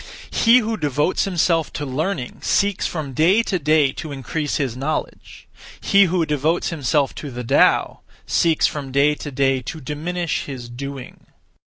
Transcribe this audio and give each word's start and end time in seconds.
He 0.31 0.57
who 0.57 0.77
devotes 0.77 1.25
himself 1.25 1.71
to 1.73 1.85
learning 1.85 2.39
(seeks) 2.41 2.87
from 2.87 3.13
day 3.13 3.43
to 3.43 3.59
day 3.59 3.91
to 3.91 4.11
increase 4.11 4.55
(his 4.55 4.75
knowledge); 4.75 5.47
he 5.79 6.05
who 6.05 6.25
devotes 6.25 6.69
himself 6.69 7.13
to 7.13 7.29
the 7.29 7.43
Tao 7.43 7.99
(seeks) 8.25 8.65
from 8.65 8.91
day 8.91 9.13
to 9.13 9.29
day 9.29 9.61
to 9.61 9.79
diminish 9.79 10.45
(his 10.45 10.69
doing). 10.69 11.27